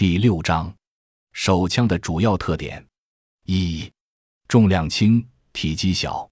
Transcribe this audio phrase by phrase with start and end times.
[0.00, 0.74] 第六章，
[1.34, 2.82] 手枪的主要特点：
[3.44, 3.86] 一、
[4.48, 6.26] 重量轻，体积小。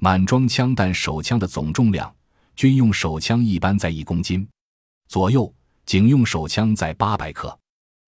[0.00, 2.12] 满装枪弹手枪的总重量，
[2.56, 4.44] 军用手枪一般在一公斤
[5.06, 5.54] 左右，
[5.86, 7.56] 警用手枪在八百克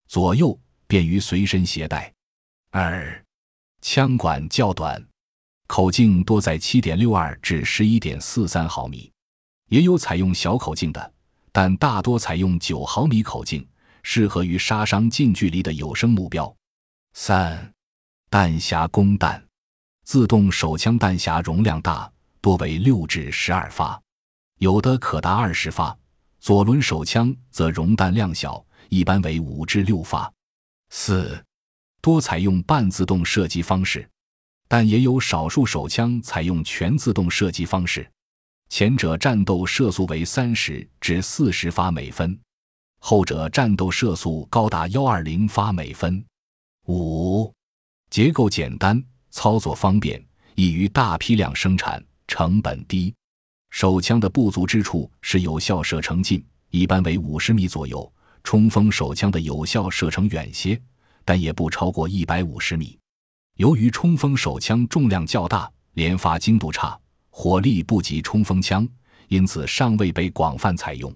[0.08, 2.12] 左右，便于随身携带。
[2.72, 3.24] 二、
[3.82, 5.08] 枪管较短，
[5.68, 9.12] 口径多在七点六二至十一点四三毫米，
[9.70, 11.14] 也有采用小口径的，
[11.52, 13.64] 但大多采用九毫米口径。
[14.08, 16.56] 适合于杀伤近距离的有声目标。
[17.14, 17.74] 三、
[18.30, 19.44] 弹匣供弹，
[20.04, 22.10] 自动手枪弹匣容量大，
[22.40, 24.00] 多为六至十二发，
[24.60, 25.98] 有的可达二十发。
[26.40, 30.32] 左轮手枪则容弹量小，一般为五至六发。
[30.92, 31.44] 四、
[32.00, 34.08] 多采用半自动射击方式，
[34.68, 38.08] 但也有少数手枪采用全自动射击方式，
[38.70, 42.40] 前者战斗射速为三十至四十发每分。
[43.08, 46.26] 后者战斗射速高达幺二零发每分。
[46.88, 47.54] 五、
[48.10, 50.20] 结构简单，操作方便，
[50.56, 53.14] 易于大批量生产，成本低。
[53.70, 58.12] 手枪的不足之处是有效射程近，一般为五十米左右。
[58.44, 60.82] 冲锋手枪的有效射程远些，
[61.24, 62.98] 但也不超过一百五十米。
[63.58, 68.90] 由于冲锋手枪重量较大，连发精度差，火力不及冲锋枪，
[69.28, 71.16] 因此尚未被广泛采用。